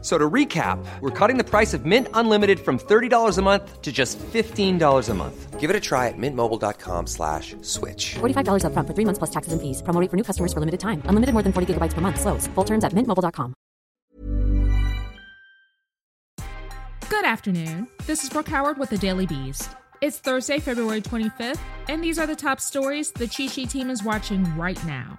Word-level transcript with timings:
So 0.00 0.16
to 0.16 0.30
recap, 0.30 0.78
we're 1.00 1.10
cutting 1.10 1.38
the 1.38 1.44
price 1.44 1.74
of 1.74 1.84
Mint 1.84 2.06
Unlimited 2.14 2.60
from 2.60 2.78
$30 2.78 3.36
a 3.36 3.42
month 3.42 3.82
to 3.82 3.90
just 3.90 4.16
$15 4.18 5.08
a 5.08 5.14
month. 5.14 5.58
Give 5.58 5.70
it 5.70 5.74
a 5.74 5.80
try 5.80 6.06
at 6.06 6.14
mintmobile.com 6.16 7.08
slash 7.08 7.56
switch. 7.62 8.14
$45 8.20 8.62
upfront 8.62 8.86
for 8.86 8.94
three 8.94 9.04
months 9.04 9.18
plus 9.18 9.30
taxes 9.30 9.52
and 9.52 9.60
fees. 9.60 9.82
Promo 9.82 10.00
rate 10.00 10.08
for 10.08 10.16
new 10.16 10.22
customers 10.22 10.52
for 10.52 10.60
limited 10.60 10.78
time. 10.78 11.02
Unlimited 11.06 11.32
more 11.32 11.42
than 11.42 11.52
40 11.52 11.74
gigabytes 11.74 11.94
per 11.94 12.00
month. 12.00 12.20
Slows. 12.20 12.46
Full 12.54 12.64
terms 12.64 12.84
at 12.84 12.92
mintmobile.com. 12.92 13.54
Good 17.10 17.24
afternoon. 17.24 17.88
This 18.06 18.22
is 18.22 18.30
Brooke 18.30 18.48
Howard 18.48 18.78
with 18.78 18.90
the 18.90 18.98
Daily 18.98 19.26
Beast. 19.26 19.70
It's 20.00 20.18
Thursday, 20.20 20.60
February 20.60 21.02
25th, 21.02 21.58
and 21.88 22.04
these 22.04 22.20
are 22.20 22.26
the 22.26 22.36
top 22.36 22.60
stories 22.60 23.10
the 23.10 23.26
Cheat 23.26 23.50
Sheet 23.50 23.70
team 23.70 23.90
is 23.90 24.04
watching 24.04 24.44
right 24.56 24.78
now. 24.86 25.18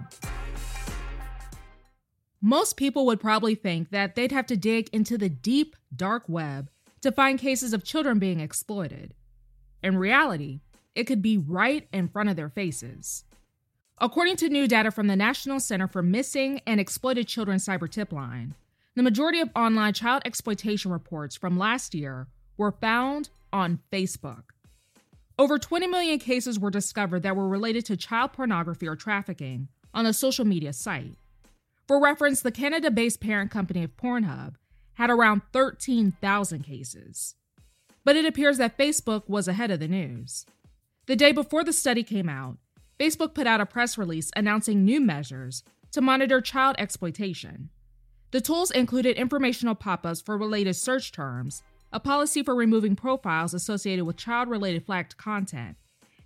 Most 2.42 2.78
people 2.78 3.04
would 3.04 3.20
probably 3.20 3.54
think 3.54 3.90
that 3.90 4.14
they'd 4.14 4.32
have 4.32 4.46
to 4.46 4.56
dig 4.56 4.88
into 4.94 5.18
the 5.18 5.28
deep, 5.28 5.76
dark 5.94 6.24
web 6.26 6.70
to 7.02 7.12
find 7.12 7.38
cases 7.38 7.74
of 7.74 7.84
children 7.84 8.18
being 8.18 8.40
exploited. 8.40 9.12
In 9.82 9.98
reality, 9.98 10.60
it 10.94 11.04
could 11.04 11.20
be 11.20 11.36
right 11.36 11.86
in 11.92 12.08
front 12.08 12.30
of 12.30 12.36
their 12.36 12.48
faces. 12.48 13.24
According 13.98 14.36
to 14.36 14.48
new 14.48 14.66
data 14.66 14.90
from 14.90 15.06
the 15.06 15.16
National 15.16 15.60
Center 15.60 15.86
for 15.86 16.02
Missing 16.02 16.62
and 16.66 16.80
Exploited 16.80 17.28
Children 17.28 17.58
Cyber 17.58 17.90
Tip 17.90 18.10
Line, 18.10 18.54
the 18.94 19.02
majority 19.02 19.40
of 19.40 19.50
online 19.54 19.92
child 19.92 20.22
exploitation 20.24 20.90
reports 20.90 21.36
from 21.36 21.58
last 21.58 21.94
year 21.94 22.26
were 22.56 22.72
found 22.72 23.28
on 23.52 23.80
Facebook. 23.92 24.44
Over 25.38 25.58
20 25.58 25.86
million 25.88 26.18
cases 26.18 26.58
were 26.58 26.70
discovered 26.70 27.22
that 27.22 27.36
were 27.36 27.48
related 27.48 27.84
to 27.86 27.96
child 27.98 28.32
pornography 28.32 28.88
or 28.88 28.96
trafficking 28.96 29.68
on 29.92 30.06
a 30.06 30.14
social 30.14 30.46
media 30.46 30.72
site. 30.72 31.16
For 31.90 32.00
reference, 32.00 32.40
the 32.40 32.52
Canada 32.52 32.88
based 32.88 33.20
parent 33.20 33.50
company 33.50 33.82
of 33.82 33.96
Pornhub 33.96 34.54
had 34.92 35.10
around 35.10 35.42
13,000 35.52 36.62
cases. 36.62 37.34
But 38.04 38.14
it 38.14 38.24
appears 38.24 38.58
that 38.58 38.78
Facebook 38.78 39.28
was 39.28 39.48
ahead 39.48 39.72
of 39.72 39.80
the 39.80 39.88
news. 39.88 40.46
The 41.06 41.16
day 41.16 41.32
before 41.32 41.64
the 41.64 41.72
study 41.72 42.04
came 42.04 42.28
out, 42.28 42.58
Facebook 43.00 43.34
put 43.34 43.48
out 43.48 43.60
a 43.60 43.66
press 43.66 43.98
release 43.98 44.30
announcing 44.36 44.84
new 44.84 45.00
measures 45.00 45.64
to 45.90 46.00
monitor 46.00 46.40
child 46.40 46.76
exploitation. 46.78 47.70
The 48.30 48.40
tools 48.40 48.70
included 48.70 49.16
informational 49.16 49.74
pop 49.74 50.06
ups 50.06 50.20
for 50.20 50.38
related 50.38 50.74
search 50.74 51.10
terms, 51.10 51.64
a 51.92 51.98
policy 51.98 52.44
for 52.44 52.54
removing 52.54 52.94
profiles 52.94 53.52
associated 53.52 54.04
with 54.04 54.16
child 54.16 54.48
related 54.48 54.86
flagged 54.86 55.16
content, 55.16 55.76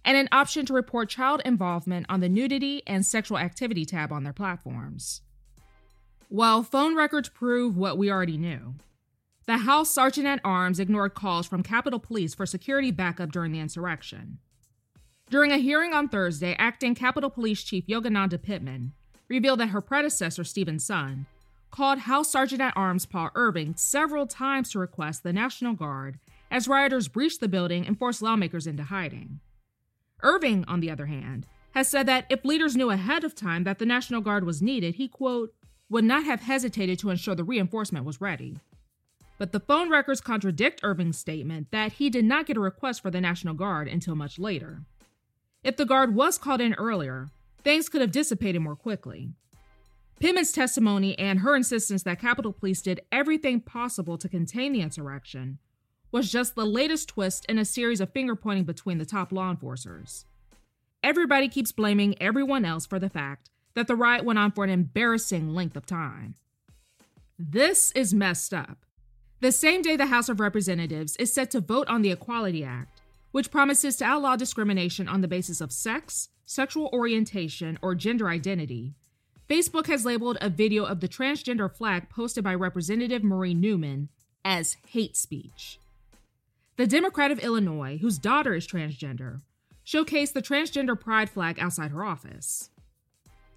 and 0.04 0.18
an 0.18 0.28
option 0.30 0.66
to 0.66 0.74
report 0.74 1.08
child 1.08 1.40
involvement 1.46 2.04
on 2.10 2.20
the 2.20 2.28
nudity 2.28 2.82
and 2.86 3.06
sexual 3.06 3.38
activity 3.38 3.86
tab 3.86 4.12
on 4.12 4.24
their 4.24 4.34
platforms. 4.34 5.22
While 6.34 6.64
phone 6.64 6.96
records 6.96 7.28
prove 7.28 7.76
what 7.76 7.96
we 7.96 8.10
already 8.10 8.36
knew, 8.36 8.74
the 9.46 9.58
House 9.58 9.88
Sergeant 9.88 10.26
at 10.26 10.40
Arms 10.42 10.80
ignored 10.80 11.14
calls 11.14 11.46
from 11.46 11.62
Capitol 11.62 12.00
Police 12.00 12.34
for 12.34 12.44
security 12.44 12.90
backup 12.90 13.30
during 13.30 13.52
the 13.52 13.60
insurrection. 13.60 14.38
During 15.30 15.52
a 15.52 15.58
hearing 15.58 15.92
on 15.92 16.08
Thursday, 16.08 16.56
acting 16.58 16.96
Capitol 16.96 17.30
Police 17.30 17.62
Chief 17.62 17.86
Yogananda 17.86 18.42
Pittman 18.42 18.94
revealed 19.28 19.60
that 19.60 19.68
her 19.68 19.80
predecessor, 19.80 20.42
Steven 20.42 20.78
Sund, 20.78 21.26
called 21.70 22.00
House 22.00 22.32
Sergeant 22.32 22.60
at 22.60 22.76
Arms 22.76 23.06
Paul 23.06 23.30
Irving 23.36 23.76
several 23.76 24.26
times 24.26 24.72
to 24.72 24.80
request 24.80 25.22
the 25.22 25.32
National 25.32 25.74
Guard 25.74 26.18
as 26.50 26.66
rioters 26.66 27.06
breached 27.06 27.38
the 27.38 27.46
building 27.46 27.86
and 27.86 27.96
forced 27.96 28.22
lawmakers 28.22 28.66
into 28.66 28.82
hiding. 28.82 29.38
Irving, 30.20 30.64
on 30.66 30.80
the 30.80 30.90
other 30.90 31.06
hand, 31.06 31.46
has 31.74 31.88
said 31.88 32.06
that 32.06 32.26
if 32.28 32.44
leaders 32.44 32.74
knew 32.74 32.90
ahead 32.90 33.22
of 33.22 33.36
time 33.36 33.62
that 33.62 33.78
the 33.78 33.86
National 33.86 34.20
Guard 34.20 34.42
was 34.42 34.60
needed, 34.60 34.96
he, 34.96 35.06
quote, 35.06 35.54
would 35.94 36.02
not 36.02 36.24
have 36.24 36.40
hesitated 36.40 36.98
to 36.98 37.08
ensure 37.08 37.36
the 37.36 37.44
reinforcement 37.44 38.04
was 38.04 38.20
ready. 38.20 38.56
But 39.38 39.52
the 39.52 39.60
phone 39.60 39.90
records 39.90 40.20
contradict 40.20 40.80
Irving's 40.82 41.16
statement 41.16 41.70
that 41.70 41.92
he 41.92 42.10
did 42.10 42.24
not 42.24 42.46
get 42.46 42.56
a 42.56 42.60
request 42.60 43.00
for 43.00 43.12
the 43.12 43.20
National 43.20 43.54
Guard 43.54 43.86
until 43.86 44.16
much 44.16 44.36
later. 44.36 44.82
If 45.62 45.76
the 45.76 45.86
Guard 45.86 46.16
was 46.16 46.36
called 46.36 46.60
in 46.60 46.74
earlier, 46.74 47.28
things 47.62 47.88
could 47.88 48.00
have 48.00 48.10
dissipated 48.10 48.60
more 48.60 48.74
quickly. 48.74 49.28
Pittman's 50.18 50.50
testimony 50.50 51.16
and 51.16 51.38
her 51.38 51.54
insistence 51.54 52.02
that 52.02 52.20
Capitol 52.20 52.52
Police 52.52 52.82
did 52.82 53.02
everything 53.12 53.60
possible 53.60 54.18
to 54.18 54.28
contain 54.28 54.72
the 54.72 54.80
insurrection 54.80 55.60
was 56.10 56.28
just 56.28 56.56
the 56.56 56.66
latest 56.66 57.10
twist 57.10 57.46
in 57.48 57.56
a 57.56 57.64
series 57.64 58.00
of 58.00 58.10
finger 58.10 58.34
pointing 58.34 58.64
between 58.64 58.98
the 58.98 59.06
top 59.06 59.30
law 59.30 59.48
enforcers. 59.48 60.24
Everybody 61.04 61.48
keeps 61.48 61.70
blaming 61.70 62.20
everyone 62.20 62.64
else 62.64 62.84
for 62.84 62.98
the 62.98 63.08
fact 63.08 63.50
that 63.74 63.86
the 63.86 63.96
riot 63.96 64.24
went 64.24 64.38
on 64.38 64.50
for 64.50 64.64
an 64.64 64.70
embarrassing 64.70 65.54
length 65.54 65.76
of 65.76 65.86
time. 65.86 66.34
This 67.38 67.90
is 67.92 68.14
messed 68.14 68.54
up. 68.54 68.84
The 69.40 69.52
same 69.52 69.82
day 69.82 69.96
the 69.96 70.06
House 70.06 70.28
of 70.28 70.40
Representatives 70.40 71.16
is 71.16 71.32
set 71.32 71.50
to 71.50 71.60
vote 71.60 71.88
on 71.88 72.02
the 72.02 72.12
Equality 72.12 72.64
Act, 72.64 73.02
which 73.32 73.50
promises 73.50 73.96
to 73.96 74.04
outlaw 74.04 74.36
discrimination 74.36 75.08
on 75.08 75.20
the 75.20 75.28
basis 75.28 75.60
of 75.60 75.72
sex, 75.72 76.28
sexual 76.46 76.88
orientation, 76.92 77.78
or 77.82 77.94
gender 77.94 78.28
identity, 78.28 78.94
Facebook 79.48 79.86
has 79.88 80.06
labeled 80.06 80.38
a 80.40 80.48
video 80.48 80.84
of 80.84 81.00
the 81.00 81.08
transgender 81.08 81.70
flag 81.70 82.08
posted 82.08 82.42
by 82.42 82.54
Representative 82.54 83.22
Marie 83.22 83.52
Newman 83.52 84.08
as 84.42 84.76
hate 84.88 85.16
speech. 85.16 85.78
The 86.76 86.86
Democrat 86.86 87.30
of 87.30 87.38
Illinois, 87.40 87.98
whose 87.98 88.18
daughter 88.18 88.54
is 88.54 88.66
transgender, 88.66 89.42
showcased 89.86 90.32
the 90.32 90.42
transgender 90.42 90.98
pride 90.98 91.28
flag 91.28 91.58
outside 91.60 91.90
her 91.90 92.04
office. 92.04 92.70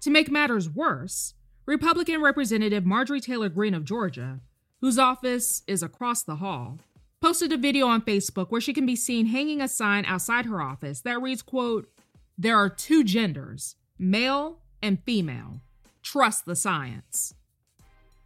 To 0.00 0.10
make 0.10 0.30
matters 0.30 0.70
worse, 0.70 1.34
Republican 1.66 2.22
Representative 2.22 2.86
Marjorie 2.86 3.20
Taylor 3.20 3.48
Greene 3.48 3.74
of 3.74 3.84
Georgia, 3.84 4.40
whose 4.80 4.98
office 4.98 5.62
is 5.66 5.82
across 5.82 6.22
the 6.22 6.36
hall, 6.36 6.78
posted 7.20 7.52
a 7.52 7.56
video 7.56 7.88
on 7.88 8.02
Facebook 8.02 8.50
where 8.50 8.60
she 8.60 8.72
can 8.72 8.86
be 8.86 8.94
seen 8.94 9.26
hanging 9.26 9.60
a 9.60 9.66
sign 9.66 10.04
outside 10.04 10.46
her 10.46 10.62
office 10.62 11.00
that 11.00 11.20
reads, 11.20 11.42
quote, 11.42 11.88
There 12.36 12.56
are 12.56 12.68
two 12.68 13.02
genders, 13.02 13.74
male 13.98 14.60
and 14.80 15.02
female. 15.02 15.62
Trust 16.02 16.46
the 16.46 16.54
science. 16.54 17.34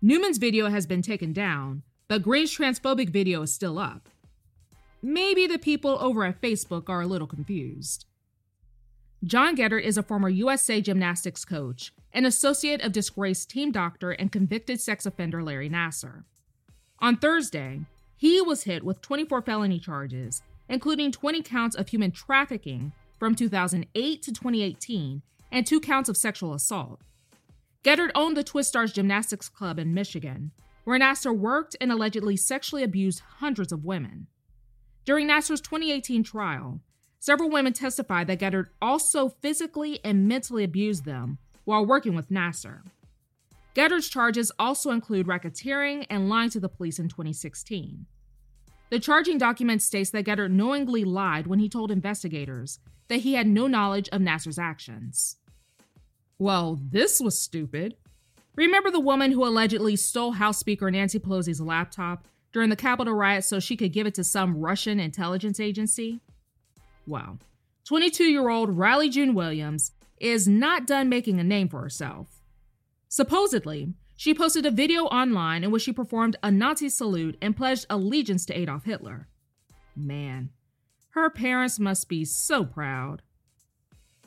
Newman's 0.02 0.38
video 0.38 0.68
has 0.68 0.86
been 0.86 1.00
taken 1.00 1.32
down, 1.32 1.82
but 2.06 2.22
Greene's 2.22 2.54
transphobic 2.54 3.08
video 3.08 3.42
is 3.42 3.54
still 3.54 3.78
up. 3.78 4.10
Maybe 5.00 5.46
the 5.46 5.58
people 5.58 5.96
over 6.00 6.24
at 6.24 6.40
Facebook 6.42 6.88
are 6.88 7.00
a 7.00 7.06
little 7.06 7.26
confused. 7.26 8.04
John 9.24 9.56
Geddert 9.56 9.84
is 9.84 9.96
a 9.96 10.02
former 10.02 10.28
USA 10.28 10.80
gymnastics 10.80 11.44
coach, 11.44 11.92
an 12.12 12.26
associate 12.26 12.80
of 12.80 12.90
disgraced 12.90 13.50
team 13.50 13.70
doctor 13.70 14.10
and 14.10 14.32
convicted 14.32 14.80
sex 14.80 15.06
offender 15.06 15.44
Larry 15.44 15.70
Nassar. 15.70 16.24
On 16.98 17.16
Thursday, 17.16 17.82
he 18.16 18.40
was 18.40 18.64
hit 18.64 18.82
with 18.82 19.00
24 19.00 19.42
felony 19.42 19.78
charges, 19.78 20.42
including 20.68 21.12
20 21.12 21.40
counts 21.42 21.76
of 21.76 21.88
human 21.88 22.10
trafficking 22.10 22.90
from 23.20 23.36
2008 23.36 24.22
to 24.22 24.32
2018 24.32 25.22
and 25.52 25.66
two 25.66 25.78
counts 25.78 26.08
of 26.08 26.16
sexual 26.16 26.52
assault. 26.52 27.00
Geddert 27.84 28.10
owned 28.16 28.36
the 28.36 28.42
Twistars 28.42 28.92
Gymnastics 28.92 29.48
Club 29.48 29.78
in 29.78 29.94
Michigan, 29.94 30.50
where 30.82 30.98
Nassar 30.98 31.36
worked 31.36 31.76
and 31.80 31.92
allegedly 31.92 32.36
sexually 32.36 32.82
abused 32.82 33.22
hundreds 33.38 33.70
of 33.70 33.84
women. 33.84 34.26
During 35.04 35.28
Nassar's 35.28 35.60
2018 35.60 36.24
trial, 36.24 36.80
Several 37.22 37.50
women 37.50 37.72
testified 37.72 38.26
that 38.26 38.40
Geddert 38.40 38.70
also 38.82 39.28
physically 39.28 40.00
and 40.02 40.26
mentally 40.26 40.64
abused 40.64 41.04
them 41.04 41.38
while 41.62 41.86
working 41.86 42.16
with 42.16 42.30
Nassar. 42.30 42.80
Geddert's 43.76 44.08
charges 44.08 44.50
also 44.58 44.90
include 44.90 45.28
racketeering 45.28 46.04
and 46.10 46.28
lying 46.28 46.50
to 46.50 46.58
the 46.58 46.68
police 46.68 46.98
in 46.98 47.08
2016. 47.08 48.06
The 48.90 48.98
charging 48.98 49.38
document 49.38 49.82
states 49.82 50.10
that 50.10 50.24
Geddert 50.24 50.50
knowingly 50.50 51.04
lied 51.04 51.46
when 51.46 51.60
he 51.60 51.68
told 51.68 51.92
investigators 51.92 52.80
that 53.06 53.20
he 53.20 53.34
had 53.34 53.46
no 53.46 53.68
knowledge 53.68 54.08
of 54.08 54.20
Nassar's 54.20 54.58
actions. 54.58 55.36
Well, 56.40 56.80
this 56.90 57.20
was 57.20 57.38
stupid. 57.38 57.94
Remember 58.56 58.90
the 58.90 58.98
woman 58.98 59.30
who 59.30 59.46
allegedly 59.46 59.94
stole 59.94 60.32
House 60.32 60.58
Speaker 60.58 60.90
Nancy 60.90 61.20
Pelosi's 61.20 61.60
laptop 61.60 62.26
during 62.52 62.68
the 62.68 62.74
Capitol 62.74 63.14
riot 63.14 63.44
so 63.44 63.60
she 63.60 63.76
could 63.76 63.92
give 63.92 64.08
it 64.08 64.14
to 64.16 64.24
some 64.24 64.56
Russian 64.56 64.98
intelligence 64.98 65.60
agency? 65.60 66.20
Well, 67.06 67.38
22 67.84 68.24
year 68.24 68.48
old 68.48 68.76
Riley 68.76 69.08
June 69.08 69.34
Williams 69.34 69.92
is 70.18 70.46
not 70.46 70.86
done 70.86 71.08
making 71.08 71.40
a 71.40 71.44
name 71.44 71.68
for 71.68 71.80
herself. 71.80 72.42
Supposedly, 73.08 73.94
she 74.16 74.34
posted 74.34 74.64
a 74.64 74.70
video 74.70 75.04
online 75.06 75.64
in 75.64 75.70
which 75.70 75.82
she 75.82 75.92
performed 75.92 76.36
a 76.42 76.50
Nazi 76.50 76.88
salute 76.88 77.36
and 77.42 77.56
pledged 77.56 77.86
allegiance 77.90 78.46
to 78.46 78.56
Adolf 78.56 78.84
Hitler. 78.84 79.28
Man, 79.96 80.50
her 81.10 81.28
parents 81.28 81.78
must 81.78 82.08
be 82.08 82.24
so 82.24 82.64
proud. 82.64 83.22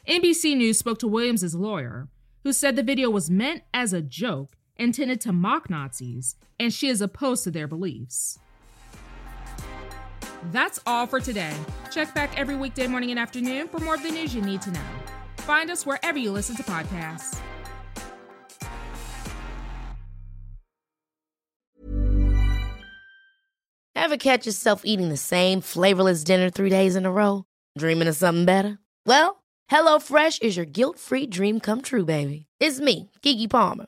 NBC 0.07 0.55
News 0.55 0.77
spoke 0.77 0.99
to 0.99 1.07
Williams' 1.07 1.55
lawyer, 1.55 2.09
who 2.43 2.53
said 2.53 2.75
the 2.75 2.83
video 2.83 3.09
was 3.09 3.29
meant 3.29 3.63
as 3.73 3.93
a 3.93 4.01
joke 4.01 4.55
intended 4.77 5.21
to 5.21 5.31
mock 5.31 5.69
Nazis, 5.69 6.35
and 6.59 6.73
she 6.73 6.89
is 6.89 7.01
opposed 7.01 7.43
to 7.45 7.51
their 7.51 7.67
beliefs. 7.67 8.37
That's 10.51 10.79
all 10.85 11.07
for 11.07 11.19
today. 11.19 11.53
Check 11.91 12.13
back 12.13 12.37
every 12.37 12.55
weekday 12.55 12.87
morning 12.87 13.11
and 13.11 13.19
afternoon 13.19 13.67
for 13.67 13.79
more 13.79 13.95
of 13.95 14.03
the 14.03 14.11
news 14.11 14.33
you 14.33 14.41
need 14.41 14.61
to 14.63 14.71
know. 14.71 14.81
Find 15.37 15.69
us 15.69 15.85
wherever 15.85 16.17
you 16.17 16.31
listen 16.31 16.55
to 16.57 16.63
podcasts. 16.63 17.39
Ever 23.95 24.17
catch 24.17 24.45
yourself 24.45 24.81
eating 24.85 25.09
the 25.09 25.17
same 25.17 25.61
flavorless 25.61 26.23
dinner 26.23 26.51
three 26.51 26.69
days 26.69 26.95
in 26.95 27.05
a 27.07 27.11
row? 27.11 27.45
Dreaming 27.77 28.07
of 28.07 28.15
something 28.15 28.45
better? 28.45 28.77
Well, 29.05 29.43
HelloFresh 29.71 30.43
is 30.43 30.55
your 30.55 30.67
guilt 30.67 30.99
free 30.99 31.25
dream 31.25 31.59
come 31.59 31.81
true, 31.81 32.05
baby. 32.05 32.45
It's 32.59 32.79
me, 32.79 33.09
Keke 33.23 33.49
Palmer. 33.49 33.87